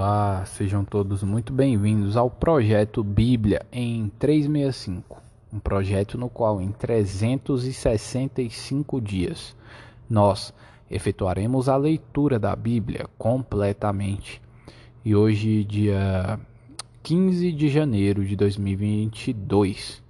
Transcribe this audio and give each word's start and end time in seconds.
Olá, 0.00 0.46
sejam 0.46 0.84
todos 0.84 1.24
muito 1.24 1.52
bem-vindos 1.52 2.16
ao 2.16 2.30
projeto 2.30 3.02
Bíblia 3.02 3.66
em 3.72 4.08
365, 4.10 5.20
um 5.52 5.58
projeto 5.58 6.16
no 6.16 6.30
qual 6.30 6.60
em 6.60 6.70
365 6.70 9.00
dias 9.00 9.56
nós 10.08 10.54
efetuaremos 10.88 11.68
a 11.68 11.76
leitura 11.76 12.38
da 12.38 12.54
Bíblia 12.54 13.08
completamente. 13.18 14.40
E 15.04 15.16
hoje, 15.16 15.64
dia 15.64 16.38
15 17.02 17.50
de 17.50 17.68
janeiro 17.68 18.24
de 18.24 18.36
2022, 18.36 20.00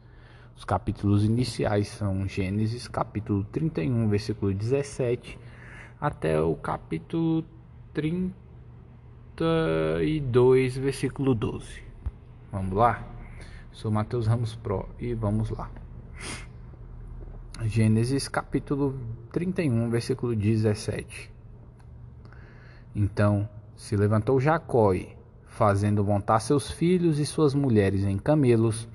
os 0.54 0.66
capítulos 0.66 1.24
iniciais 1.24 1.88
são 1.88 2.28
Gênesis 2.28 2.86
capítulo 2.86 3.42
31, 3.44 4.06
versículo 4.06 4.52
17, 4.52 5.38
até 5.98 6.38
o 6.38 6.54
capítulo 6.56 7.42
30 7.94 8.47
32, 9.38 10.78
versículo 10.78 11.32
12. 11.32 11.80
Vamos 12.50 12.72
lá? 12.72 13.06
Sou 13.70 13.88
Mateus 13.88 14.26
Ramos 14.26 14.56
Pro 14.56 14.88
e 14.98 15.14
vamos 15.14 15.50
lá. 15.50 15.70
Gênesis 17.64 18.26
capítulo 18.26 18.98
31, 19.30 19.90
versículo 19.90 20.34
17. 20.34 21.32
Então 22.96 23.48
se 23.76 23.94
levantou 23.96 24.40
Jacó 24.40 24.92
e, 24.92 25.16
fazendo 25.46 26.04
montar 26.04 26.40
seus 26.40 26.68
filhos 26.68 27.20
e 27.20 27.24
suas 27.24 27.54
mulheres 27.54 28.02
em 28.02 28.18
camelos, 28.18 28.88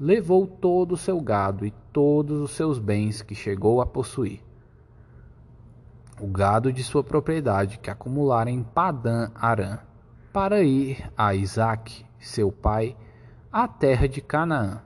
levou 0.00 0.46
todo 0.46 0.92
o 0.92 0.96
seu 0.96 1.20
gado 1.20 1.66
e 1.66 1.74
todos 1.92 2.40
os 2.40 2.52
seus 2.52 2.78
bens 2.78 3.20
que 3.20 3.34
chegou 3.34 3.82
a 3.82 3.86
possuir 3.86 4.40
o 6.24 6.26
gado 6.26 6.72
de 6.72 6.82
sua 6.82 7.04
propriedade 7.04 7.78
que 7.78 7.90
acumulara 7.90 8.50
em 8.50 8.62
Padã 8.62 9.30
Arã, 9.34 9.80
para 10.32 10.62
ir 10.62 11.12
a 11.14 11.34
Isaque, 11.34 12.06
seu 12.18 12.50
pai, 12.50 12.96
à 13.52 13.68
terra 13.68 14.08
de 14.08 14.22
Canaã. 14.22 14.80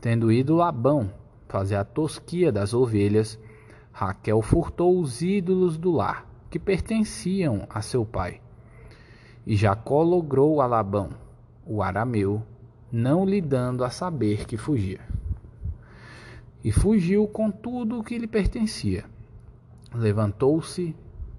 Tendo 0.00 0.30
ido 0.30 0.54
Labão 0.54 1.12
fazer 1.48 1.74
a 1.74 1.84
tosquia 1.84 2.52
das 2.52 2.72
ovelhas, 2.72 3.36
Raquel 3.90 4.40
furtou 4.40 5.00
os 5.00 5.20
ídolos 5.20 5.76
do 5.76 5.90
lar, 5.90 6.24
que 6.48 6.60
pertenciam 6.60 7.66
a 7.68 7.82
seu 7.82 8.06
pai. 8.06 8.40
E 9.44 9.56
Jacó 9.56 10.00
logrou 10.04 10.60
a 10.60 10.66
Labão, 10.66 11.10
o 11.66 11.82
arameu, 11.82 12.40
não 12.92 13.26
lhe 13.26 13.40
dando 13.40 13.82
a 13.82 13.90
saber 13.90 14.46
que 14.46 14.56
fugia. 14.56 15.00
E 16.62 16.70
fugiu 16.70 17.26
com 17.26 17.50
tudo 17.50 17.98
o 17.98 18.04
que 18.04 18.16
lhe 18.16 18.28
pertencia 18.28 19.15
Levantou-se, 19.98 20.94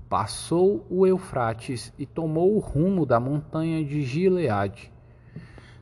passou 0.09 0.83
o 0.89 1.05
Eufrates 1.05 1.93
e 1.95 2.07
tomou 2.07 2.55
o 2.55 2.59
rumo 2.59 3.05
da 3.05 3.19
montanha 3.19 3.85
de 3.85 4.01
Gileade. 4.01 4.91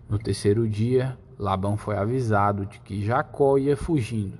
No 0.09 0.19
terceiro 0.19 0.67
dia, 0.67 1.17
Labão 1.39 1.77
foi 1.77 1.95
avisado 1.95 2.65
de 2.65 2.81
que 2.81 3.01
Jacó 3.01 3.57
ia 3.57 3.77
fugindo. 3.77 4.39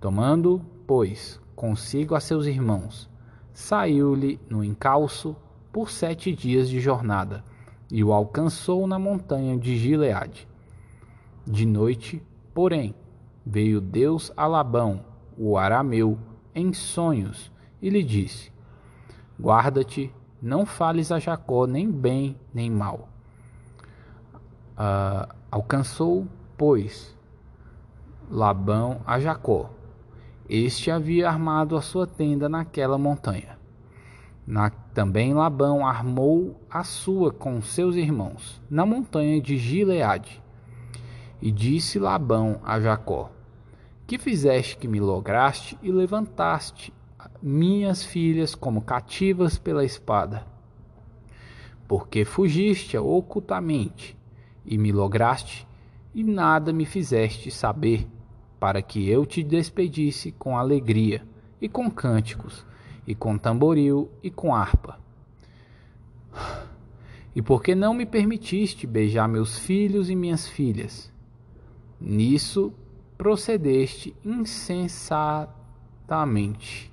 Tomando, 0.00 0.62
pois, 0.86 1.38
consigo 1.54 2.14
a 2.14 2.20
seus 2.20 2.46
irmãos, 2.46 3.10
saiu-lhe 3.52 4.40
no 4.48 4.64
encalço 4.64 5.36
por 5.70 5.90
sete 5.90 6.32
dias 6.32 6.66
de 6.66 6.80
jornada 6.80 7.44
e 7.92 8.02
o 8.02 8.10
alcançou 8.10 8.86
na 8.86 8.98
montanha 8.98 9.58
de 9.58 9.76
Gileade. 9.76 10.48
De 11.46 11.66
noite, 11.66 12.22
porém, 12.54 12.94
veio 13.44 13.82
Deus 13.82 14.32
a 14.34 14.46
Labão, 14.46 15.04
o 15.36 15.58
arameu, 15.58 16.18
em 16.58 16.72
sonhos 16.72 17.50
e 17.80 17.88
lhe 17.88 18.02
disse: 18.02 18.52
Guarda-te, 19.40 20.12
não 20.42 20.66
fales 20.66 21.12
a 21.12 21.18
Jacó 21.18 21.66
nem 21.66 21.90
bem 21.90 22.36
nem 22.52 22.70
mal. 22.70 23.08
Uh, 24.74 25.34
alcançou, 25.50 26.26
pois, 26.56 27.16
Labão 28.30 29.00
a 29.06 29.18
Jacó. 29.18 29.70
Este 30.48 30.90
havia 30.90 31.28
armado 31.28 31.76
a 31.76 31.82
sua 31.82 32.06
tenda 32.06 32.48
naquela 32.48 32.98
montanha. 32.98 33.58
Na, 34.46 34.70
também 34.70 35.34
Labão 35.34 35.86
armou 35.86 36.58
a 36.70 36.82
sua 36.82 37.30
com 37.30 37.60
seus 37.60 37.96
irmãos, 37.96 38.62
na 38.70 38.86
montanha 38.86 39.40
de 39.40 39.58
Gileade. 39.58 40.42
E 41.40 41.50
disse 41.50 41.98
Labão 41.98 42.60
a 42.64 42.80
Jacó: 42.80 43.30
que 44.08 44.16
fizeste 44.16 44.78
que 44.78 44.88
me 44.88 44.98
lograste 44.98 45.78
e 45.82 45.92
levantaste 45.92 46.94
minhas 47.42 48.02
filhas 48.02 48.54
como 48.54 48.80
cativas 48.80 49.58
pela 49.58 49.84
espada? 49.84 50.46
Porque 51.86 52.24
fugiste 52.24 52.96
ocultamente 52.96 54.16
e 54.64 54.78
me 54.78 54.92
lograste 54.92 55.68
e 56.14 56.24
nada 56.24 56.72
me 56.72 56.86
fizeste 56.86 57.50
saber, 57.50 58.08
para 58.58 58.80
que 58.80 59.06
eu 59.06 59.26
te 59.26 59.42
despedisse 59.42 60.32
com 60.32 60.56
alegria 60.56 61.22
e 61.60 61.68
com 61.68 61.90
cânticos 61.90 62.64
e 63.06 63.14
com 63.14 63.36
tamboril 63.36 64.10
e 64.22 64.30
com 64.30 64.54
harpa. 64.54 64.98
E 67.36 67.42
porque 67.42 67.74
não 67.74 67.92
me 67.92 68.06
permitiste 68.06 68.86
beijar 68.86 69.28
meus 69.28 69.58
filhos 69.58 70.08
e 70.08 70.16
minhas 70.16 70.48
filhas? 70.48 71.12
Nisso 72.00 72.72
procedeste 73.18 74.16
insensatamente. 74.24 76.90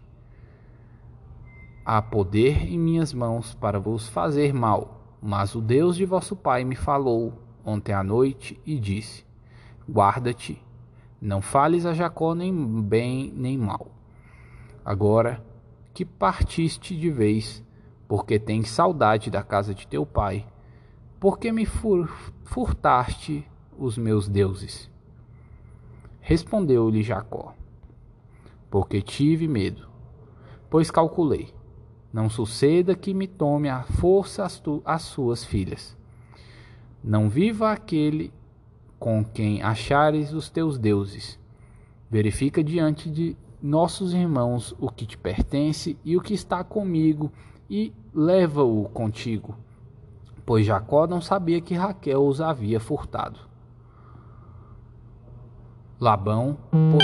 Há 1.86 2.02
poder 2.02 2.66
em 2.66 2.78
minhas 2.80 3.14
mãos 3.14 3.54
para 3.54 3.80
vos 3.80 4.10
fazer 4.10 4.52
mal, 4.52 5.18
mas 5.22 5.54
o 5.54 5.62
Deus 5.62 5.96
de 5.96 6.04
vosso 6.04 6.36
Pai 6.36 6.64
me 6.64 6.76
falou 6.76 7.34
ontem 7.64 7.94
à 7.94 8.04
noite 8.04 8.60
e 8.66 8.80
disse: 8.80 9.24
Guarda-te, 9.88 10.60
não 11.22 11.44
fales 11.44 11.86
a 11.86 11.94
Jacó 11.94 12.34
nem 12.34 12.82
bem 12.82 13.32
nem 13.36 13.56
mal. 13.56 13.92
Agora 14.84 15.46
que 15.94 16.04
partiste 16.04 16.98
de 16.98 17.12
vez, 17.12 17.64
porque 18.08 18.40
tens 18.40 18.70
saudade 18.70 19.30
da 19.30 19.44
casa 19.44 19.76
de 19.76 19.86
teu 19.88 20.08
pai, 20.08 20.48
porque 21.20 21.52
me 21.52 21.68
furtaste 22.44 23.48
os 23.78 23.98
meus 23.98 24.28
deuses. 24.28 24.95
Respondeu-lhe 26.28 27.04
Jacó: 27.04 27.54
Porque 28.72 29.00
tive 29.00 29.48
medo, 29.48 29.88
pois 30.72 30.90
calculei: 30.90 31.54
não 32.12 32.32
suceda 32.32 32.96
que 32.96 33.14
me 33.14 33.28
tome 33.28 33.70
à 33.70 33.84
força 33.84 34.44
as, 34.44 34.60
tu, 34.60 34.82
as 34.84 35.04
suas 35.04 35.44
filhas. 35.44 35.96
Não 37.04 37.30
viva 37.30 37.72
aquele 37.72 38.34
com 38.98 39.24
quem 39.24 39.62
achares 39.62 40.34
os 40.34 40.50
teus 40.50 40.80
deuses. 40.80 41.40
Verifica 42.10 42.64
diante 42.64 43.08
de 43.08 43.38
nossos 43.62 44.12
irmãos 44.12 44.76
o 44.80 44.90
que 44.90 45.06
te 45.06 45.20
pertence 45.20 45.96
e 46.04 46.18
o 46.18 46.22
que 46.22 46.34
está 46.34 46.64
comigo, 46.64 47.32
e 47.70 47.94
leva-o 48.12 48.90
contigo. 48.90 49.56
Pois 50.44 50.66
Jacó 50.66 51.06
não 51.06 51.22
sabia 51.22 51.62
que 51.62 51.76
Raquel 51.76 52.26
os 52.26 52.42
havia 52.42 52.80
furtado. 52.80 53.40
Labão, 56.06 56.56
pois, 56.70 57.04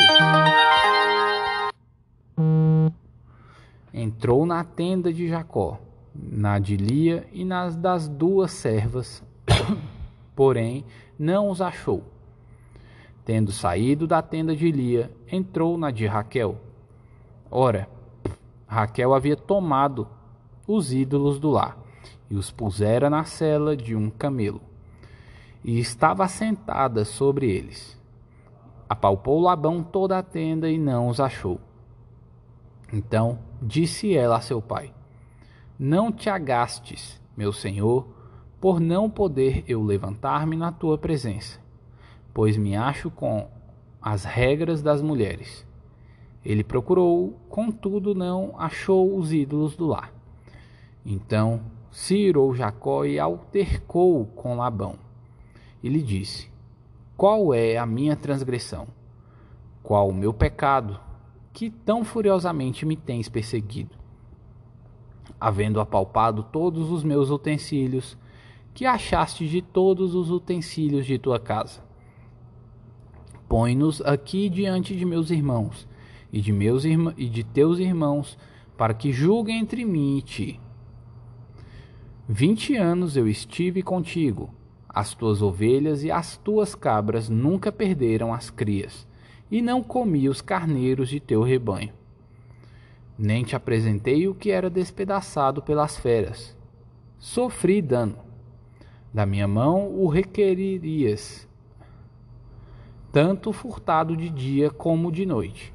entrou 3.92 4.46
na 4.46 4.64
tenda 4.64 5.12
de 5.12 5.28
Jacó, 5.28 5.80
na 6.14 6.60
de 6.60 6.78
Lia 6.78 7.28
e 7.34 7.44
nas 7.44 7.76
das 7.76 8.08
duas 8.08 8.52
servas, 8.52 9.24
porém 10.36 10.86
não 11.18 11.50
os 11.50 11.64
achou. 11.64 12.04
Tendo 13.26 13.52
saído 13.52 14.06
da 14.06 14.22
tenda 14.22 14.56
de 14.56 14.72
Lia, 14.72 15.12
entrou 15.32 15.80
na 15.80 15.90
de 15.90 16.06
Raquel. 16.06 16.62
Ora, 17.50 17.90
Raquel 18.68 19.16
havia 19.16 19.36
tomado 19.36 20.08
os 20.68 20.94
ídolos 20.94 21.40
do 21.40 21.50
lar 21.50 21.76
e 22.30 22.36
os 22.36 22.52
pusera 22.52 23.10
na 23.10 23.24
cela 23.24 23.76
de 23.76 23.96
um 23.96 24.12
camelo, 24.12 24.62
e 25.66 25.80
estava 25.80 26.24
assentada 26.24 27.04
sobre 27.04 27.50
eles. 27.50 28.00
Apalpou 28.92 29.40
Labão 29.40 29.82
toda 29.82 30.18
a 30.18 30.22
tenda 30.22 30.70
e 30.70 30.78
não 30.78 31.08
os 31.08 31.22
achou. 31.22 31.62
Então 32.92 33.40
disse 33.62 34.14
ela 34.14 34.36
a 34.36 34.42
seu 34.42 34.62
pai: 34.62 34.94
Não 35.80 36.12
te 36.12 36.30
agastes, 36.30 37.18
meu 37.38 37.54
senhor, 37.54 38.06
por 38.60 38.82
não 38.82 39.10
poder 39.10 39.64
eu 39.66 39.82
levantar-me 39.82 40.58
na 40.58 40.74
tua 40.74 40.98
presença, 40.98 41.58
pois 42.34 42.58
me 42.58 42.76
acho 42.76 43.10
com 43.10 43.48
as 44.02 44.26
regras 44.26 44.82
das 44.82 45.02
mulheres. 45.02 45.66
Ele 46.44 46.62
procurou, 46.62 47.40
contudo 47.48 48.14
não 48.14 48.56
achou 48.58 49.18
os 49.18 49.32
ídolos 49.32 49.74
do 49.74 49.88
lar. 49.88 50.14
Então 51.06 51.62
se 51.90 52.18
irou 52.18 52.54
Jacó 52.54 53.06
e 53.06 53.18
altercou 53.18 54.26
com 54.26 54.58
Labão. 54.58 54.96
E 55.82 55.88
lhe 55.88 56.04
disse: 56.04 56.51
qual 57.22 57.54
é 57.54 57.78
a 57.78 57.86
minha 57.86 58.16
transgressão? 58.16 58.88
Qual 59.84 60.10
o 60.10 60.14
meu 60.14 60.34
pecado 60.34 61.00
que 61.54 61.70
tão 61.70 62.04
furiosamente 62.04 62.84
me 62.84 62.96
tens 62.96 63.30
perseguido? 63.30 63.96
havendo 65.40 65.80
apalpado 65.80 66.42
todos 66.42 66.90
os 66.90 67.04
meus 67.04 67.30
utensílios, 67.30 68.18
que 68.74 68.88
achaste 68.88 69.48
de 69.48 69.62
todos 69.62 70.16
os 70.16 70.32
utensílios 70.32 71.06
de 71.06 71.20
tua 71.20 71.40
casa. 71.40 71.84
Põe-nos 73.48 74.02
aqui 74.02 74.50
diante 74.50 74.96
de 74.96 75.06
meus 75.06 75.30
irmãos 75.30 75.88
e 76.34 76.42
de 76.42 76.52
meus 76.52 76.86
e 76.86 77.30
de 77.30 77.44
teus 77.44 77.78
irmãos, 77.78 78.36
para 78.76 78.96
que 78.96 79.12
julguem 79.14 79.60
entre 79.60 79.86
mim 79.86 80.18
e 80.18 80.22
ti. 80.24 80.60
Vinte 82.28 82.76
anos 82.76 83.16
eu 83.16 83.28
estive 83.28 83.84
contigo, 83.84 84.50
as 84.94 85.14
tuas 85.14 85.42
ovelhas 85.42 86.04
e 86.04 86.12
as 86.12 86.36
tuas 86.38 86.76
cabras 86.76 87.30
nunca 87.30 87.72
perderam 87.72 88.34
as 88.34 88.50
crias, 88.50 89.08
e 89.50 89.62
não 89.62 89.82
comi 89.82 90.28
os 90.28 90.42
carneiros 90.42 91.10
de 91.10 91.20
teu 91.20 91.42
rebanho. 91.42 91.94
Nem 93.18 93.44
te 93.44 93.56
apresentei 93.56 94.28
o 94.28 94.36
que 94.36 94.52
era 94.52 94.70
despedaçado 94.70 95.62
pelas 95.62 95.98
feras. 95.98 96.58
Sofri 97.18 97.82
dano. 97.82 98.18
Da 99.14 99.26
minha 99.26 99.48
mão 99.48 99.94
o 99.94 100.08
requeririas, 100.08 101.48
tanto 103.12 103.52
furtado 103.52 104.16
de 104.16 104.30
dia 104.30 104.70
como 104.70 105.12
de 105.12 105.26
noite. 105.26 105.74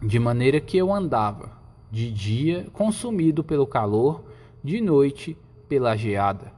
De 0.00 0.18
maneira 0.18 0.60
que 0.60 0.76
eu 0.76 0.92
andava, 0.92 1.50
de 1.90 2.10
dia 2.10 2.66
consumido 2.72 3.42
pelo 3.42 3.66
calor, 3.66 4.24
de 4.62 4.80
noite 4.80 5.36
pela 5.68 5.96
geada, 5.96 6.52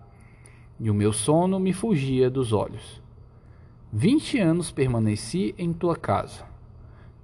e 0.78 0.90
o 0.90 0.94
meu 0.94 1.12
sono 1.12 1.58
me 1.58 1.72
fugia 1.72 2.30
dos 2.30 2.52
olhos. 2.52 3.02
Vinte 3.92 4.38
anos 4.38 4.72
permaneci 4.72 5.54
em 5.56 5.72
tua 5.72 5.96
casa. 5.96 6.44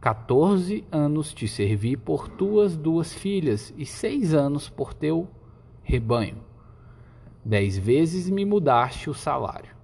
Quatorze 0.01 0.85
anos 0.91 1.35
te 1.35 1.47
servi 1.47 1.97
por 1.97 2.29
tuas 2.29 2.77
duas 2.77 3.13
filhas, 3.13 3.75
e 3.77 3.85
seis 3.85 4.33
anos 4.33 4.69
por 4.69 4.95
teu 4.95 5.29
rebanho. 5.83 6.39
Dez 7.45 7.77
vezes 7.77 8.31
me 8.31 8.45
mudaste 8.45 9.11
o 9.11 9.15
salário. 9.15 9.75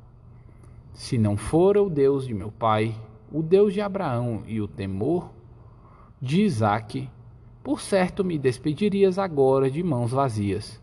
Se 0.93 1.19
não 1.19 1.37
fora 1.37 1.83
o 1.83 1.91
Deus 1.91 2.27
de 2.27 2.33
meu 2.33 2.51
pai, 2.51 2.95
o 3.31 3.43
Deus 3.43 3.75
de 3.75 3.81
Abraão 3.81 4.43
e 4.47 4.61
o 4.61 4.69
temor 4.69 5.31
de 6.21 6.43
Isaque, 6.43 7.11
por 7.63 7.81
certo 7.81 8.25
me 8.25 8.39
despedirias 8.39 9.19
agora 9.19 9.71
de 9.71 9.83
mãos 9.83 10.13
vazias. 10.13 10.81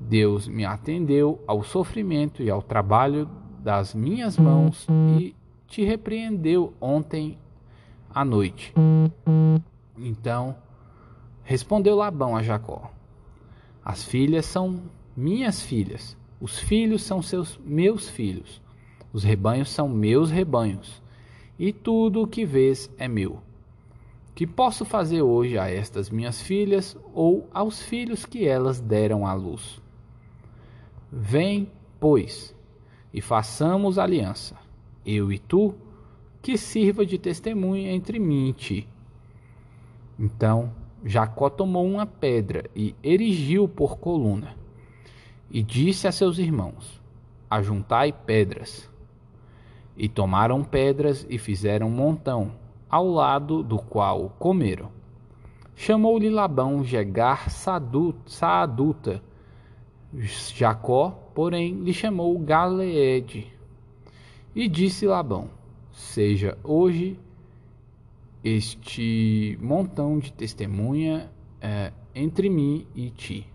Deus 0.00 0.48
me 0.48 0.64
atendeu 0.64 1.44
ao 1.46 1.62
sofrimento 1.62 2.42
e 2.42 2.48
ao 2.48 2.62
trabalho 2.62 3.28
das 3.62 3.94
minhas 3.94 4.38
mãos 4.38 4.86
e 5.18 5.36
te 5.68 5.84
repreendeu 5.84 6.72
ontem 6.80 7.38
à 8.08 8.24
noite. 8.24 8.72
Então 9.98 10.56
respondeu 11.44 11.94
Labão 11.96 12.34
a 12.34 12.42
Jacó: 12.42 12.90
As 13.84 14.02
filhas 14.02 14.46
são 14.46 14.80
minhas 15.14 15.62
filhas, 15.62 16.16
os 16.40 16.58
filhos 16.58 17.02
são 17.02 17.20
seus 17.20 17.60
meus 17.62 18.08
filhos, 18.08 18.62
os 19.12 19.22
rebanhos 19.22 19.68
são 19.68 19.86
meus 19.86 20.30
rebanhos, 20.30 21.02
e 21.58 21.74
tudo 21.74 22.22
o 22.22 22.26
que 22.26 22.46
vês 22.46 22.90
é 22.96 23.06
meu. 23.06 23.42
Que 24.34 24.46
posso 24.46 24.86
fazer 24.86 25.20
hoje 25.20 25.58
a 25.58 25.68
estas 25.68 26.08
minhas 26.08 26.40
filhas 26.40 26.96
ou 27.12 27.46
aos 27.52 27.82
filhos 27.82 28.24
que 28.24 28.46
elas 28.46 28.80
deram 28.80 29.26
à 29.26 29.34
luz? 29.34 29.79
Vem, 31.12 31.70
pois, 31.98 32.54
e 33.12 33.20
façamos 33.20 33.98
aliança, 33.98 34.56
eu 35.04 35.32
e 35.32 35.38
tu, 35.38 35.74
que 36.40 36.56
sirva 36.56 37.04
de 37.04 37.18
testemunha 37.18 37.92
entre 37.92 38.18
mim 38.18 38.48
e 38.48 38.52
ti. 38.52 38.88
Então 40.18 40.72
Jacó 41.04 41.50
tomou 41.50 41.86
uma 41.86 42.06
pedra 42.06 42.70
e 42.76 42.94
erigiu 43.02 43.66
por 43.66 43.98
coluna, 43.98 44.54
e 45.50 45.62
disse 45.62 46.06
a 46.06 46.12
seus 46.12 46.38
irmãos: 46.38 47.00
Ajuntai 47.50 48.12
pedras. 48.12 48.88
E 49.96 50.08
tomaram 50.08 50.62
pedras 50.62 51.26
e 51.28 51.36
fizeram 51.38 51.88
um 51.88 51.90
montão, 51.90 52.52
ao 52.88 53.06
lado 53.06 53.62
do 53.62 53.78
qual 53.78 54.30
comeram. 54.38 54.90
Chamou-lhe 55.74 56.30
Labão 56.30 56.84
Jegar 56.84 57.50
Saaduta, 57.50 59.22
Jacó, 60.12 61.10
porém, 61.34 61.74
lhe 61.82 61.92
chamou 61.92 62.38
Galeede. 62.38 63.46
E 64.54 64.68
disse 64.68 65.06
Labão: 65.06 65.50
Seja 65.92 66.58
hoje 66.64 67.18
este 68.42 69.58
montão 69.60 70.18
de 70.18 70.32
testemunha 70.32 71.30
é, 71.60 71.92
entre 72.14 72.48
mim 72.48 72.86
e 72.94 73.10
ti. 73.10 73.46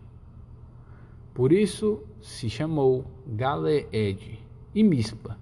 Por 1.33 1.51
isso 1.51 2.01
se 2.21 2.49
chamou 2.49 3.05
Galeede 3.27 4.39
e 4.73 4.83
Mispa, 4.83 5.37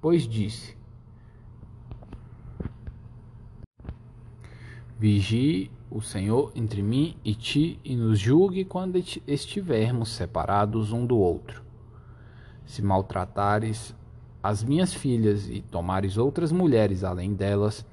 pois 0.00 0.28
disse: 0.28 0.76
Vigie 4.96 5.70
o 5.94 6.00
Senhor 6.00 6.50
entre 6.56 6.82
mim 6.82 7.16
e 7.24 7.36
ti, 7.36 7.78
e 7.84 7.94
nos 7.94 8.18
julgue 8.18 8.64
quando 8.64 8.96
estivermos 9.28 10.08
separados 10.08 10.90
um 10.92 11.06
do 11.06 11.16
outro. 11.16 11.62
Se 12.66 12.82
maltratares 12.82 13.94
as 14.42 14.64
minhas 14.64 14.92
filhas 14.92 15.48
e 15.48 15.60
tomares 15.60 16.18
outras 16.18 16.50
mulheres 16.50 17.04
além 17.04 17.32
delas, 17.32 17.86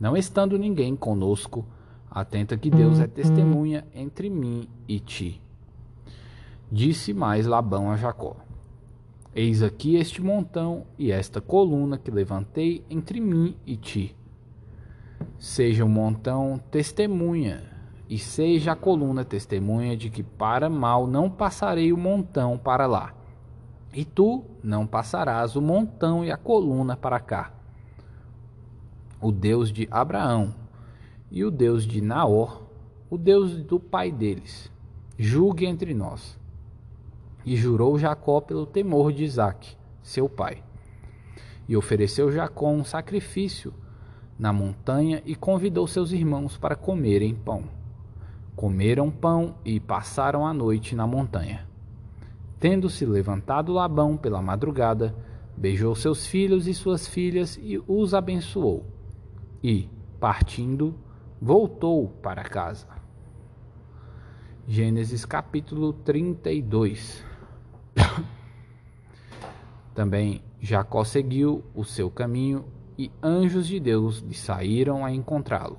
não 0.00 0.16
estando 0.16 0.58
ninguém 0.58 0.96
conosco, 0.96 1.64
atenta 2.10 2.56
que 2.56 2.68
Deus 2.68 2.98
é 2.98 3.06
testemunha 3.06 3.86
entre 3.94 4.28
mim 4.28 4.68
e 4.88 4.98
ti. 4.98 5.40
Disse 6.70 7.14
mais 7.14 7.46
Labão 7.46 7.92
a 7.92 7.96
Jacó: 7.96 8.34
Eis 9.32 9.62
aqui 9.62 9.94
este 9.94 10.20
montão 10.20 10.84
e 10.98 11.12
esta 11.12 11.40
coluna 11.40 11.96
que 11.96 12.10
levantei 12.10 12.84
entre 12.90 13.20
mim 13.20 13.56
e 13.64 13.76
ti 13.76 14.16
seja 15.38 15.84
o 15.84 15.88
montão 15.88 16.60
testemunha, 16.70 17.62
e 18.08 18.18
seja 18.18 18.72
a 18.72 18.76
coluna 18.76 19.24
testemunha 19.24 19.96
de 19.96 20.10
que 20.10 20.22
para 20.22 20.70
mal 20.70 21.06
não 21.06 21.28
passarei 21.28 21.92
o 21.92 21.96
montão 21.96 22.56
para 22.56 22.86
lá, 22.86 23.14
e 23.92 24.04
tu 24.04 24.44
não 24.62 24.86
passarás 24.86 25.56
o 25.56 25.62
montão 25.62 26.24
e 26.24 26.30
a 26.30 26.36
coluna 26.36 26.96
para 26.96 27.18
cá. 27.18 27.52
O 29.20 29.32
Deus 29.32 29.72
de 29.72 29.88
Abraão 29.90 30.54
e 31.30 31.44
o 31.44 31.50
Deus 31.50 31.86
de 31.86 32.00
Naor, 32.00 32.62
o 33.08 33.16
Deus 33.16 33.56
do 33.56 33.80
pai 33.80 34.12
deles, 34.12 34.70
julgue 35.18 35.66
entre 35.66 35.94
nós. 35.94 36.38
E 37.44 37.56
jurou 37.56 37.98
Jacó 37.98 38.40
pelo 38.40 38.66
temor 38.66 39.12
de 39.12 39.24
Isaque, 39.24 39.76
seu 40.02 40.28
pai. 40.28 40.62
E 41.68 41.76
ofereceu 41.76 42.30
Jacó 42.30 42.68
um 42.68 42.84
sacrifício 42.84 43.72
na 44.38 44.52
montanha 44.52 45.22
e 45.24 45.34
convidou 45.34 45.86
seus 45.86 46.12
irmãos 46.12 46.56
para 46.56 46.76
comerem 46.76 47.34
pão. 47.34 47.64
Comeram 48.54 49.10
pão 49.10 49.56
e 49.64 49.80
passaram 49.80 50.46
a 50.46 50.52
noite 50.52 50.94
na 50.94 51.06
montanha. 51.06 51.66
Tendo-se 52.58 53.04
levantado 53.04 53.72
Labão 53.72 54.16
pela 54.16 54.40
madrugada, 54.40 55.14
beijou 55.56 55.94
seus 55.94 56.26
filhos 56.26 56.66
e 56.66 56.74
suas 56.74 57.06
filhas 57.06 57.58
e 57.62 57.82
os 57.86 58.14
abençoou. 58.14 58.84
E, 59.62 59.88
partindo, 60.18 60.94
voltou 61.40 62.08
para 62.22 62.44
casa. 62.44 62.86
Gênesis 64.68 65.24
capítulo 65.24 65.92
32 65.92 67.24
Também 69.94 70.42
Jacó 70.60 71.04
seguiu 71.04 71.62
o 71.74 71.84
seu 71.84 72.10
caminho 72.10 72.64
e 72.98 73.10
anjos 73.22 73.66
de 73.66 73.78
Deus 73.78 74.18
lhe 74.20 74.34
saíram 74.34 75.04
a 75.04 75.12
encontrá-lo. 75.12 75.78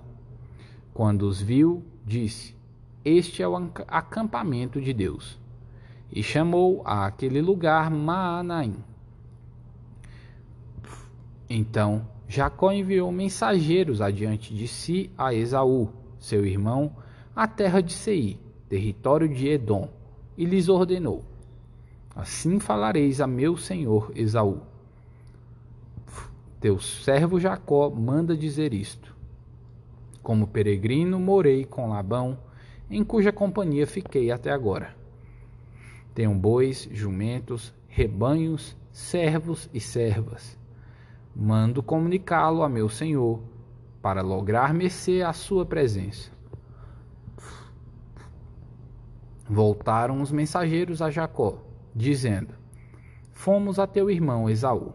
Quando 0.94 1.24
os 1.24 1.42
viu, 1.42 1.84
disse: 2.06 2.56
Este 3.04 3.42
é 3.42 3.48
o 3.48 3.56
acampamento 3.88 4.82
de 4.82 4.94
Deus. 4.94 5.40
E 6.12 6.24
chamou 6.24 6.82
a 6.86 7.06
aquele 7.06 7.42
lugar 7.42 7.90
Maanaim. 7.92 8.76
Então 11.50 12.08
Jacó 12.28 12.72
enviou 12.72 13.12
mensageiros 13.12 14.02
adiante 14.02 14.54
de 14.54 14.68
si 14.68 15.10
a 15.18 15.34
Esaú, 15.34 15.90
seu 16.20 16.46
irmão, 16.46 16.96
à 17.36 17.48
terra 17.48 17.82
de 17.82 17.94
Seir, 17.94 18.38
território 18.68 19.30
de 19.30 19.48
Edom, 19.48 19.90
e 20.38 20.46
lhes 20.46 20.70
ordenou: 20.70 21.24
Assim 22.16 22.60
falareis 22.60 23.22
a 23.22 23.28
meu 23.28 23.58
senhor 23.58 24.12
Esaú 24.16 24.62
teu 26.60 26.80
servo 26.80 27.40
Jacó 27.40 27.90
manda 27.90 28.36
dizer 28.36 28.74
isto: 28.74 29.16
Como 30.24 30.48
peregrino 30.48 31.20
morei 31.20 31.66
com 31.66 31.90
Labão, 31.90 32.40
em 32.90 33.04
cuja 33.04 33.32
companhia 33.32 33.86
fiquei 33.86 34.32
até 34.32 34.52
agora. 34.52 34.96
Tenho 36.16 36.34
bois, 36.34 36.90
jumentos, 36.92 37.74
rebanhos, 37.88 38.76
servos 38.92 39.70
e 39.72 39.80
servas. 39.80 40.58
Mando 41.36 41.84
comunicá-lo 41.84 42.64
a 42.64 42.70
meu 42.70 42.90
senhor, 42.90 43.40
para 44.02 44.22
lograr 44.22 44.74
mercê 44.74 45.22
à 45.22 45.34
sua 45.34 45.64
presença. 45.64 46.32
Voltaram 49.48 50.22
os 50.22 50.32
mensageiros 50.32 51.02
a 51.02 51.12
Jacó, 51.12 51.60
dizendo: 51.96 52.56
Fomos 53.32 53.78
a 53.78 53.86
teu 53.86 54.10
irmão 54.10 54.50
Esaú. 54.50 54.94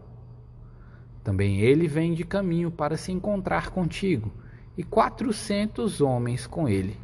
Também 1.22 1.60
ele 1.60 1.86
vem 1.86 2.14
de 2.14 2.24
caminho 2.24 2.70
para 2.70 2.96
se 2.96 3.12
encontrar 3.12 3.70
contigo, 3.70 4.32
e 4.76 4.82
quatrocentos 4.82 6.00
homens 6.00 6.46
com 6.46 6.68
ele. 6.68 6.96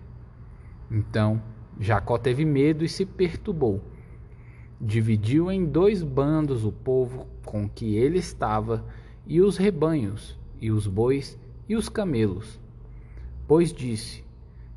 Então 0.91 1.41
Jacó 1.79 2.19
teve 2.19 2.45
medo 2.45 2.85
e 2.85 2.89
se 2.89 3.07
perturbou. 3.07 3.81
Dividiu 4.81 5.51
em 5.51 5.65
dois 5.65 6.03
bandos 6.03 6.65
o 6.65 6.73
povo 6.73 7.27
com 7.45 7.69
que 7.69 7.97
ele 7.97 8.19
estava, 8.19 8.85
e 9.27 9.41
os 9.41 9.57
rebanhos, 9.57 10.39
e 10.61 10.71
os 10.71 10.87
bois, 10.87 11.39
e 11.69 11.77
os 11.77 11.89
camelos. 11.89 12.61
Pois 13.47 13.73
disse: 13.73 14.25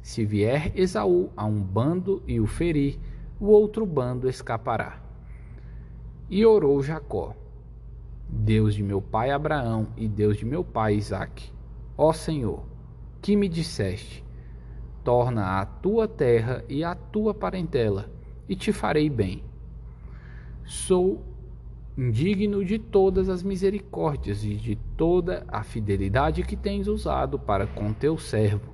Se 0.02 0.26
vier 0.26 0.72
Esaú 0.76 1.30
a 1.36 1.46
um 1.46 1.62
bando 1.62 2.22
e 2.28 2.40
o 2.40 2.46
ferir, 2.46 3.00
o 3.40 3.48
outro 3.48 3.86
bando 3.86 4.30
escapará. 4.30 5.02
E 6.30 6.46
orou 6.46 6.82
Jacó: 6.84 7.36
Deus 8.32 8.74
de 8.74 8.82
meu 8.82 9.02
pai 9.02 9.30
Abraão 9.30 9.90
e 9.98 10.08
Deus 10.08 10.38
de 10.38 10.46
meu 10.46 10.64
pai 10.64 10.96
Isaque, 10.96 11.52
ó 11.98 12.14
Senhor, 12.14 12.64
que 13.22 13.36
me 13.36 13.50
disseste: 13.50 14.24
Torna 15.04 15.60
a 15.60 15.66
tua 15.66 16.08
terra 16.08 16.64
e 16.70 16.82
a 16.82 16.96
tua 16.96 17.34
parentela, 17.34 18.10
e 18.48 18.56
te 18.56 18.72
farei 18.72 19.10
bem. 19.10 19.44
Sou 20.64 21.22
indigno 21.98 22.64
de 22.64 22.80
todas 22.80 23.28
as 23.28 23.44
misericórdias 23.44 24.46
e 24.46 24.56
de 24.56 24.78
toda 24.96 25.44
a 25.50 25.62
fidelidade 25.62 26.44
que 26.44 26.56
tens 26.56 26.88
usado 26.88 27.38
para 27.38 27.68
com 27.68 27.92
teu 27.92 28.18
servo. 28.18 28.74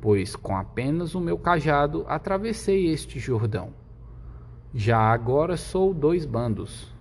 Pois 0.00 0.36
com 0.36 0.56
apenas 0.56 1.16
o 1.16 1.20
meu 1.20 1.36
cajado 1.36 2.04
atravessei 2.06 2.86
este 2.86 3.18
Jordão. 3.18 3.74
Já 4.72 4.98
agora 4.98 5.56
sou 5.56 5.92
dois 5.92 6.24
bandos. 6.24 6.96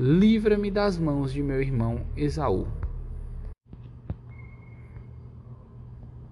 Livra-me 0.00 0.70
das 0.70 0.96
mãos 0.96 1.32
de 1.32 1.42
meu 1.42 1.60
irmão 1.60 2.06
Esaú. 2.16 2.68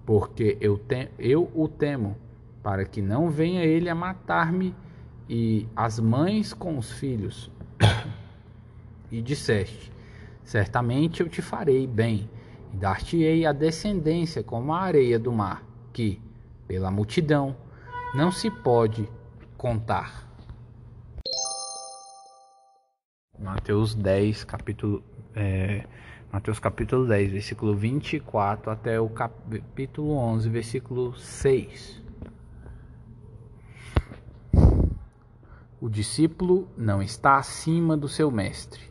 Porque 0.05 0.57
eu, 0.61 0.77
te, 0.77 1.09
eu 1.19 1.51
o 1.53 1.67
temo, 1.67 2.15
para 2.63 2.85
que 2.85 3.01
não 3.01 3.29
venha 3.29 3.65
ele 3.65 3.89
a 3.89 3.93
matar-me 3.93 4.73
e 5.27 5.67
as 5.75 5.99
mães 5.99 6.53
com 6.53 6.77
os 6.77 6.93
filhos. 6.93 7.51
e 9.11 9.21
disseste: 9.21 9.91
Certamente 10.45 11.19
eu 11.19 11.27
te 11.27 11.41
farei 11.41 11.85
bem, 11.85 12.29
e 12.73 12.77
dar-te-ei 12.77 13.45
a 13.45 13.51
descendência 13.51 14.41
como 14.41 14.71
a 14.71 14.79
areia 14.79 15.19
do 15.19 15.33
mar, 15.33 15.61
que, 15.91 16.21
pela 16.69 16.89
multidão, 16.89 17.53
não 18.15 18.31
se 18.31 18.49
pode 18.49 19.09
contar. 19.57 20.26
Mateus 23.39 23.93
10, 23.93 24.43
capítulo, 24.45 25.03
é, 25.35 25.85
Mateus 26.31 26.59
capítulo 26.59 27.05
10, 27.05 27.31
versículo 27.31 27.75
24 27.75 28.71
até 28.71 28.99
o 28.99 29.07
capítulo 29.07 30.13
11, 30.13 30.49
versículo 30.49 31.15
6. 31.15 32.01
O 35.79 35.87
discípulo 35.87 36.67
não 36.75 36.99
está 36.99 37.37
acima 37.37 37.95
do 37.95 38.07
seu 38.07 38.31
mestre, 38.31 38.81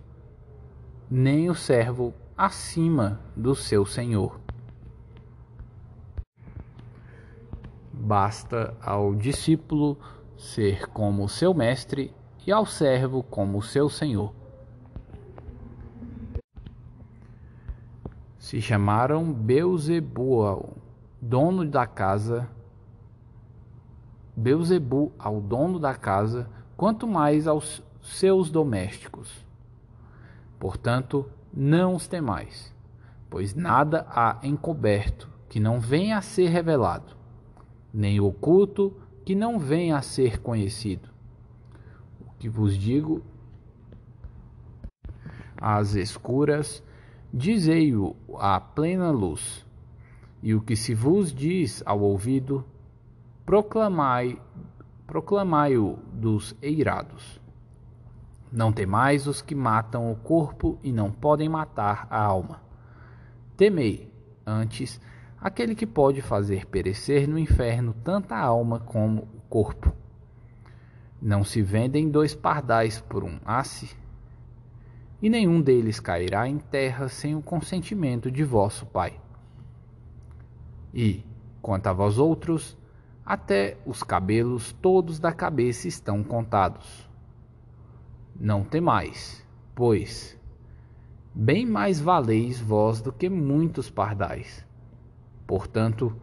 nem 1.11 1.51
o 1.51 1.55
servo 1.55 2.15
acima 2.39 3.21
do 3.35 3.53
seu 3.53 3.85
senhor. 3.85 4.41
Basta 7.93 8.77
ao 8.81 9.13
discípulo 9.13 9.99
ser 10.37 10.87
como 10.91 11.25
o 11.25 11.29
seu 11.29 11.53
mestre 11.53 12.15
e 12.47 12.53
ao 12.53 12.65
servo 12.65 13.23
como 13.23 13.59
o 13.59 13.63
seu 13.63 13.89
senhor. 13.89 14.33
Se 18.39 18.63
chamaram 18.63 19.33
Beuzebu, 19.33 20.77
dono 21.21 21.65
da 21.65 21.87
casa, 21.87 22.49
Beuzebu 24.37 25.13
ao 25.19 25.41
dono 25.41 25.81
da 25.81 25.95
casa 25.95 26.49
quanto 26.77 27.09
mais 27.09 27.49
aos 27.49 27.83
seus 28.03 28.51
domésticos. 28.51 29.45
Portanto, 30.61 31.29
não 31.53 31.95
os 31.95 32.07
temais, 32.07 32.73
pois 33.29 33.55
nada 33.55 34.07
há 34.11 34.39
encoberto 34.43 35.29
que 35.49 35.59
não 35.59 35.81
venha 35.81 36.19
a 36.19 36.23
ser 36.23 36.49
revelado, 36.49 37.17
nem 37.93 38.21
oculto 38.21 38.95
que 39.25 39.35
não 39.35 39.59
venha 39.59 39.97
a 39.97 40.03
ser 40.03 40.41
conhecido. 40.41 41.16
Que 42.47 42.51
vos 42.51 42.79
digo 42.79 43.25
às 45.61 45.97
escuras, 45.97 46.81
dizei-o 47.35 48.15
à 48.39 48.61
plena 48.61 49.11
luz, 49.11 49.67
e 50.41 50.55
o 50.55 50.61
que 50.61 50.77
se 50.77 50.95
vos 50.95 51.35
diz 51.35 51.83
ao 51.85 52.01
ouvido, 52.01 52.65
proclamai 53.45 54.41
proclamai-o 55.09 55.99
dos 56.13 56.55
eirados. 56.63 57.41
Não 58.53 58.73
temais 58.73 59.27
os 59.27 59.43
que 59.43 59.57
matam 59.57 60.13
o 60.13 60.15
corpo 60.15 60.79
e 60.85 60.93
não 60.93 61.11
podem 61.11 61.49
matar 61.49 62.07
a 62.09 62.23
alma. 62.23 62.63
Temei, 63.57 64.09
antes, 64.47 65.01
aquele 65.41 65.75
que 65.75 65.85
pode 65.85 66.23
fazer 66.23 66.65
perecer 66.67 67.29
no 67.29 67.41
inferno 67.41 67.93
tanta 68.05 68.37
alma 68.37 68.79
como 68.79 69.23
o 69.23 69.41
corpo. 69.49 70.06
Não 71.27 71.43
se 71.43 71.61
vendem 71.61 72.09
dois 72.09 72.37
pardais 72.37 73.01
por 73.01 73.25
um 73.25 73.41
asse, 73.45 73.97
e 75.21 75.29
nenhum 75.29 75.61
deles 75.61 75.99
cairá 75.99 76.47
em 76.47 76.57
terra 76.57 77.09
sem 77.09 77.35
o 77.35 77.43
consentimento 77.43 78.31
de 78.31 78.45
vosso 78.45 78.87
Pai. 78.87 79.19
E, 80.95 81.25
quanto 81.61 81.89
a 81.89 81.93
vós 81.93 82.17
outros, 82.17 82.79
até 83.25 83.77
os 83.85 84.05
cabelos 84.05 84.71
todos 84.75 85.19
da 85.19 85.33
cabeça 85.33 85.89
estão 85.89 86.23
contados. 86.23 87.11
Não 88.39 88.63
temais, 88.63 89.45
pois 89.75 90.39
bem 91.35 91.67
mais 91.67 92.01
valeis 92.01 92.61
vós 92.61 93.01
do 93.01 93.13
que 93.13 93.29
muitos 93.29 93.91
pardais. 93.91 94.65
Portanto, 95.45 96.17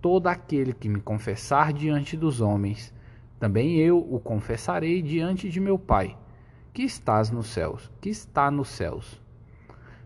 todo 0.00 0.28
aquele 0.28 0.72
que 0.72 0.88
me 0.88 1.02
confessar 1.02 1.74
diante 1.74 2.16
dos 2.16 2.40
homens, 2.40 2.95
também 3.38 3.76
eu 3.76 3.98
o 3.98 4.18
confessarei 4.18 5.02
diante 5.02 5.48
de 5.48 5.60
meu 5.60 5.78
Pai, 5.78 6.16
que 6.72 6.82
estás 6.82 7.30
nos 7.30 7.48
céus, 7.48 7.90
que 8.00 8.08
está 8.08 8.50
nos 8.50 8.68
céus. 8.68 9.22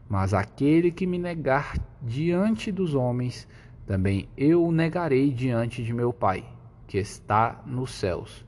Mas 0.09 0.35
aquele 0.35 0.91
que 0.91 1.07
me 1.07 1.19
negar 1.19 1.77
diante 2.03 2.73
dos 2.73 2.95
homens, 2.95 3.47
também 3.87 4.29
eu 4.37 4.65
o 4.65 4.73
negarei 4.73 5.31
diante 5.31 5.85
de 5.85 5.93
meu 5.93 6.13
Pai, 6.13 6.45
que 6.87 6.99
está 6.99 7.63
nos 7.65 7.93
céus. 7.93 8.45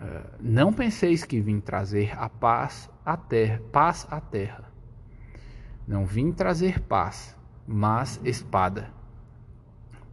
Eh, 0.00 0.30
não 0.40 0.72
penseis 0.72 1.24
que 1.24 1.40
vim 1.40 1.58
trazer 1.60 2.16
a 2.16 2.28
paz 2.28 2.90
à 3.04 3.16
terra, 3.16 3.60
paz 3.72 4.06
à 4.10 4.20
terra. 4.20 4.72
Não 5.86 6.06
vim 6.06 6.30
trazer 6.30 6.80
paz, 6.80 7.36
mas 7.66 8.20
espada. 8.24 8.92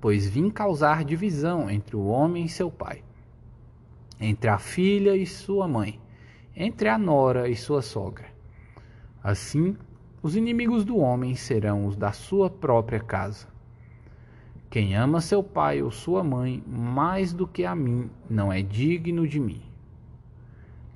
Pois 0.02 0.28
vim 0.28 0.50
causar 0.50 1.06
divisão 1.06 1.70
entre 1.70 1.96
o 1.96 2.08
homem 2.08 2.46
e 2.46 2.50
seu 2.50 2.72
pai, 2.72 3.04
entre 4.20 4.50
a 4.50 4.58
filha 4.58 5.16
e 5.16 5.28
sua 5.28 5.68
mãe, 5.68 6.02
entre 6.56 6.90
a 6.90 6.98
nora 6.98 7.48
e 7.48 7.56
sua 7.56 7.84
sogra. 7.84 8.26
Assim, 9.24 9.78
os 10.24 10.36
inimigos 10.36 10.84
do 10.84 10.98
homem 10.98 11.36
serão 11.36 11.86
os 11.86 11.96
da 11.96 12.12
sua 12.12 12.50
própria 12.50 13.00
casa. 13.00 13.48
Quem 14.72 14.96
ama 14.96 15.22
seu 15.22 15.44
pai 15.44 15.84
ou 15.84 15.92
sua 15.92 16.24
mãe 16.24 16.64
mais 16.66 17.32
do 17.32 17.46
que 17.46 17.64
a 17.64 17.76
mim 17.76 18.10
não 18.28 18.52
é 18.52 18.64
digno 18.64 19.28
de 19.28 19.40
mim. 19.40 19.62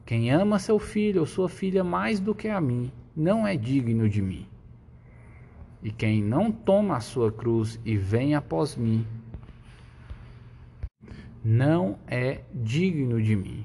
Quem 0.04 0.32
ama 0.32 0.58
seu 0.58 0.80
filho 0.80 1.20
ou 1.20 1.28
sua 1.28 1.48
filha 1.48 1.84
mais 1.84 2.20
do 2.20 2.34
que 2.34 2.48
a 2.48 2.60
mim 2.60 2.92
não 3.16 3.46
é 3.46 3.56
digno 3.56 4.10
de 4.10 4.22
mim. 4.22 4.48
E 5.86 5.92
quem 5.92 6.22
não 6.22 6.52
toma 6.52 6.98
a 6.98 7.00
sua 7.00 7.32
cruz 7.32 7.80
e 7.86 7.96
vem 7.96 8.34
após 8.34 8.76
mim 8.76 9.06
não 11.44 12.00
é 12.08 12.42
digno 12.52 13.22
de 13.22 13.36
mim. 13.36 13.64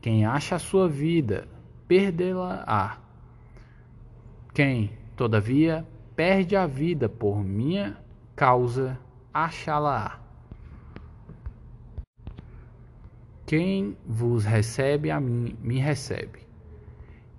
Quem 0.00 0.26
acha 0.26 0.56
a 0.56 0.58
sua 0.58 0.88
vida, 0.88 1.46
perdê-la-á 1.86 2.98
quem, 4.52 4.90
todavia, 5.16 5.86
perde 6.16 6.56
a 6.56 6.66
vida 6.66 7.08
por 7.08 7.44
minha 7.44 7.96
causa, 8.34 8.98
achá-la-á. 9.32 10.18
Quem 13.46 13.96
vos 14.04 14.44
recebe 14.44 15.10
a 15.10 15.20
mim, 15.20 15.56
me 15.62 15.78
recebe. 15.78 16.49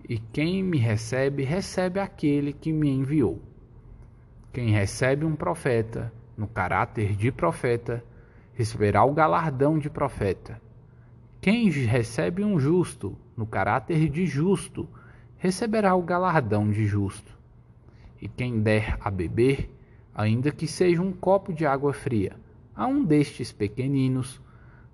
E 0.08 0.18
quem 0.18 0.64
me 0.64 0.78
recebe, 0.78 1.44
recebe 1.44 2.00
aquele 2.00 2.54
que 2.54 2.72
me 2.72 2.90
enviou. 2.90 3.40
Quem 4.52 4.72
recebe 4.72 5.26
um 5.26 5.36
profeta, 5.36 6.12
no 6.38 6.48
caráter 6.48 7.16
de 7.16 7.32
profeta, 7.32 8.04
receberá 8.54 9.04
o 9.04 9.14
galardão 9.14 9.80
de 9.80 9.90
profeta. 9.90 10.62
Quem 11.40 11.70
recebe 11.70 12.44
um 12.44 12.60
justo, 12.60 13.18
no 13.36 13.46
caráter 13.46 14.10
de 14.10 14.26
justo, 14.26 14.88
receberá 15.38 15.96
o 15.96 16.02
galardão 16.02 16.70
de 16.70 16.86
justo. 16.86 17.36
E 18.22 18.28
quem 18.28 18.62
der 18.62 18.98
a 19.00 19.10
beber, 19.10 19.70
ainda 20.14 20.52
que 20.52 20.68
seja 20.68 21.02
um 21.02 21.12
copo 21.12 21.52
de 21.52 21.66
água 21.66 21.94
fria, 21.94 22.36
a 22.76 22.86
um 22.86 23.04
destes 23.04 23.52
pequeninos, 23.52 24.40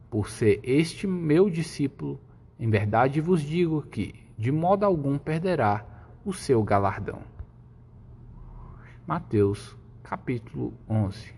por 0.09 0.29
ser 0.29 0.59
este 0.63 1.05
meu 1.05 1.49
discípulo, 1.49 2.19
em 2.59 2.69
verdade 2.69 3.19
vos 3.19 3.41
digo 3.41 3.81
que, 3.81 4.15
de 4.37 4.51
modo 4.51 4.85
algum, 4.85 5.17
perderá 5.17 5.83
o 6.23 6.31
seu 6.31 6.61
galardão. 6.63 7.21
Mateus, 9.07 9.75
capítulo 10.03 10.73
11 10.87 11.33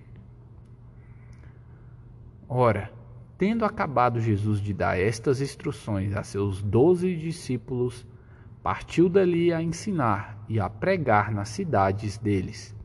Ora, 2.47 2.91
tendo 3.37 3.63
acabado 3.63 4.19
Jesus 4.19 4.59
de 4.59 4.73
dar 4.73 4.99
estas 4.99 5.39
instruções 5.39 6.15
a 6.15 6.23
seus 6.23 6.63
doze 6.63 7.15
discípulos, 7.15 8.05
partiu 8.63 9.07
dali 9.07 9.53
a 9.53 9.61
ensinar 9.61 10.43
e 10.49 10.59
a 10.59 10.67
pregar 10.67 11.31
nas 11.31 11.49
cidades 11.49 12.17
deles. 12.17 12.75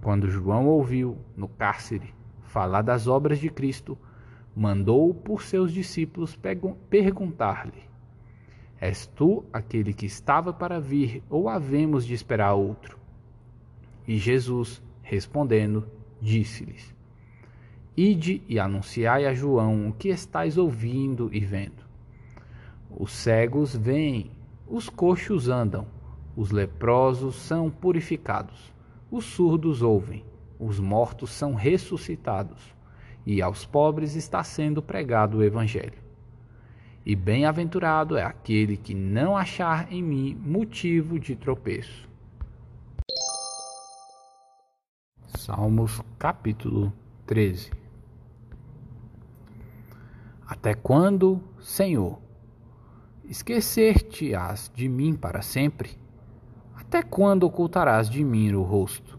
Quando 0.00 0.30
João 0.30 0.66
ouviu, 0.66 1.18
no 1.36 1.48
cárcere, 1.48 2.14
falar 2.44 2.82
das 2.82 3.06
obras 3.06 3.38
de 3.38 3.50
Cristo, 3.50 3.98
mandou 4.54 5.12
por 5.12 5.42
seus 5.42 5.72
discípulos 5.72 6.38
perguntar-lhe: 6.88 7.89
És 8.80 9.06
tu 9.06 9.44
aquele 9.52 9.92
que 9.92 10.06
estava 10.06 10.52
para 10.52 10.80
vir, 10.80 11.22
ou 11.28 11.48
havemos 11.48 12.06
de 12.06 12.14
esperar 12.14 12.54
outro? 12.54 12.98
E 14.08 14.16
Jesus, 14.16 14.82
respondendo, 15.02 15.86
disse-lhes: 16.20 16.94
Ide 17.94 18.42
e 18.48 18.58
anunciai 18.58 19.26
a 19.26 19.34
João 19.34 19.88
o 19.88 19.92
que 19.92 20.08
estáis 20.08 20.56
ouvindo 20.56 21.28
e 21.30 21.40
vendo. 21.40 21.84
Os 22.90 23.12
cegos 23.12 23.76
veem, 23.76 24.30
os 24.66 24.88
coxos 24.88 25.48
andam, 25.48 25.86
os 26.34 26.50
leprosos 26.50 27.36
são 27.36 27.70
purificados, 27.70 28.72
os 29.10 29.26
surdos 29.26 29.82
ouvem, 29.82 30.24
os 30.58 30.80
mortos 30.80 31.30
são 31.30 31.54
ressuscitados, 31.54 32.74
e 33.26 33.42
aos 33.42 33.66
pobres 33.66 34.16
está 34.16 34.42
sendo 34.42 34.80
pregado 34.80 35.38
o 35.38 35.44
Evangelho. 35.44 36.09
E 37.04 37.16
bem-aventurado 37.16 38.16
é 38.16 38.22
aquele 38.22 38.76
que 38.76 38.94
não 38.94 39.36
achar 39.36 39.92
em 39.92 40.02
mim 40.02 40.34
motivo 40.44 41.18
de 41.18 41.34
tropeço. 41.34 42.08
Salmos 45.36 46.00
capítulo 46.18 46.92
13 47.26 47.80
até 50.50 50.74
quando, 50.74 51.40
Senhor? 51.60 52.18
Esquecer-te-ás 53.24 54.70
de 54.74 54.88
mim 54.88 55.14
para 55.14 55.42
sempre? 55.42 55.96
Até 56.76 57.02
quando 57.02 57.44
ocultarás 57.44 58.10
de 58.10 58.24
mim 58.24 58.52
o 58.52 58.62
rosto? 58.62 59.16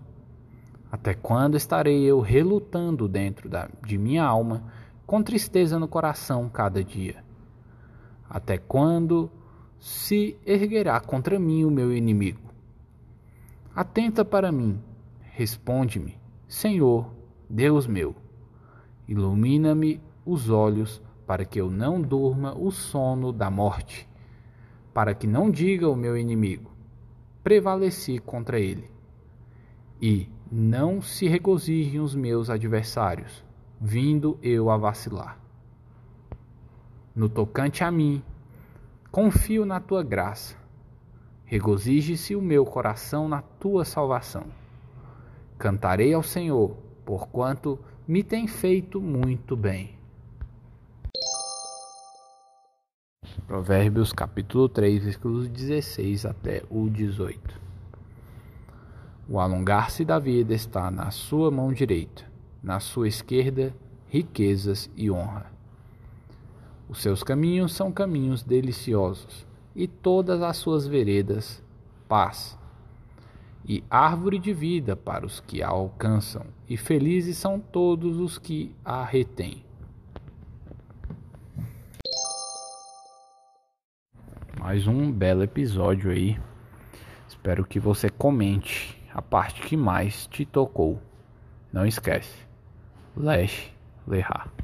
Até 0.92 1.14
quando 1.14 1.56
estarei 1.56 2.04
eu 2.04 2.20
relutando 2.20 3.08
dentro 3.08 3.48
da, 3.48 3.70
de 3.88 3.98
minha 3.98 4.26
alma, 4.26 4.66
com 5.08 5.24
tristeza 5.24 5.80
no 5.80 5.88
coração 5.88 6.50
cada 6.50 6.84
dia? 6.84 7.24
Até 8.34 8.58
quando 8.58 9.30
se 9.78 10.38
erguerá 10.46 11.02
contra 11.02 11.38
mim 11.38 11.66
o 11.66 11.70
meu 11.70 11.94
inimigo? 11.94 12.40
Atenta 13.76 14.24
para 14.24 14.54
mim, 14.54 14.82
responde-me, 15.34 16.18
Senhor, 16.48 17.12
Deus 17.50 17.86
meu. 17.86 18.16
Ilumina-me 19.06 20.00
os 20.26 20.50
olhos 20.50 21.02
para 21.28 21.44
que 21.44 21.60
eu 21.60 21.70
não 21.70 22.02
durma 22.02 22.58
o 22.58 22.72
sono 22.72 23.34
da 23.34 23.52
morte, 23.52 24.08
para 24.94 25.14
que 25.14 25.28
não 25.28 25.52
diga 25.52 25.90
o 25.90 25.96
meu 25.96 26.18
inimigo: 26.18 26.72
prevaleci 27.44 28.18
contra 28.18 28.62
ele. 28.62 28.90
E 30.02 30.30
não 30.50 31.02
se 31.02 31.28
regozijem 31.28 32.00
os 32.00 32.16
meus 32.16 32.50
adversários, 32.50 33.44
vindo 33.80 34.40
eu 34.42 34.70
a 34.70 34.78
vacilar. 34.78 35.38
No 37.14 37.28
tocante 37.28 37.84
a 37.84 37.92
mim, 37.92 38.24
confio 39.12 39.66
na 39.66 39.80
tua 39.82 40.02
graça. 40.02 40.56
Regozije-se 41.44 42.34
o 42.34 42.42
meu 42.42 42.66
coração 42.66 43.28
na 43.28 43.42
tua 43.42 43.84
salvação. 43.84 44.46
Cantarei 45.58 46.14
ao 46.14 46.24
Senhor, 46.24 46.78
porquanto 47.06 47.78
me 48.08 48.24
tem 48.24 48.48
feito 48.48 49.02
muito 49.02 49.56
bem. 49.58 50.00
Provérbios 53.46 54.14
capítulo 54.14 54.70
3, 54.70 55.04
versículos 55.04 55.50
16 55.50 56.26
até 56.26 56.64
o 56.70 56.90
18. 56.90 57.60
O 59.28 59.42
alongar-se 59.42 60.06
da 60.06 60.20
vida 60.20 60.54
está 60.54 60.90
na 60.90 61.12
sua 61.12 61.52
mão 61.52 61.74
direita, 61.74 62.24
na 62.64 62.80
sua 62.80 63.10
esquerda, 63.10 63.76
riquezas 64.08 64.90
e 64.96 65.12
honra. 65.12 65.52
Os 66.92 67.02
seus 67.02 67.24
caminhos 67.24 67.74
são 67.74 67.92
caminhos 67.92 68.44
deliciosos, 68.44 69.48
e 69.74 69.88
todas 69.88 70.44
as 70.44 70.58
suas 70.58 70.86
veredas, 70.86 71.64
paz. 72.08 72.60
E 73.66 73.84
árvore 73.90 74.38
de 74.38 74.54
vida 74.54 74.96
para 74.96 75.26
os 75.26 75.40
que 75.40 75.64
a 75.64 75.70
alcançam, 75.70 76.46
e 76.70 76.78
felizes 76.78 77.38
são 77.38 77.60
todos 77.60 78.20
os 78.20 78.38
que 78.38 78.76
a 78.86 79.04
retêm. 79.04 79.64
mais 84.72 84.88
um 84.88 85.12
belo 85.12 85.44
episódio 85.44 86.12
aí. 86.12 86.40
Espero 87.28 87.66
que 87.66 87.80
você 87.80 88.10
comente 88.10 88.96
a 89.14 89.22
parte 89.22 89.62
que 89.64 89.76
mais 89.76 90.28
te 90.28 90.46
tocou. 90.46 91.02
Não 91.74 91.86
esquece. 91.86 92.48
Lash 93.18 93.70
Lehar. 94.08 94.61